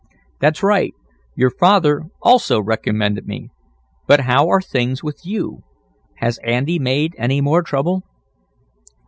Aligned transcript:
"That's 0.39 0.63
right. 0.63 0.95
Your 1.35 1.51
father 1.51 2.05
also 2.23 2.59
recommended 2.59 3.27
me. 3.27 3.49
But 4.07 4.21
how 4.21 4.49
are 4.49 4.59
things 4.59 5.03
with 5.03 5.19
you? 5.23 5.61
Has 6.15 6.39
Andy 6.43 6.79
made 6.79 7.13
any 7.19 7.39
more 7.39 7.61
trouble?" 7.61 8.01